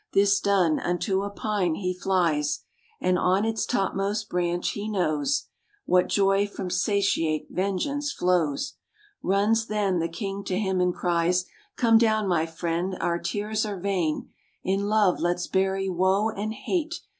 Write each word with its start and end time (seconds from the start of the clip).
This 0.13 0.39
done, 0.39 0.79
unto 0.79 1.21
a 1.21 1.29
pine 1.29 1.75
he 1.75 1.93
flies, 1.93 2.61
And 2.99 3.19
on 3.19 3.45
its 3.45 3.67
topmost 3.67 4.29
branch 4.29 4.71
he 4.71 4.89
knows 4.89 5.45
What 5.85 6.07
joy 6.09 6.47
from 6.47 6.71
satiate 6.71 7.49
vengeance 7.51 8.11
flows. 8.11 8.77
Runs, 9.21 9.67
then, 9.67 9.99
the 9.99 10.09
King 10.09 10.43
to 10.45 10.57
him, 10.57 10.81
and 10.81 10.91
cries, 10.91 11.45
"Come 11.77 11.99
down, 11.99 12.27
my 12.27 12.47
friend, 12.47 12.97
our 12.99 13.19
tears 13.19 13.63
are 13.63 13.79
vain; 13.79 14.29
In 14.63 14.87
love 14.87 15.19
let's 15.19 15.45
bury 15.45 15.87
woe 15.87 16.31
and 16.31 16.51
hate. 16.51 16.95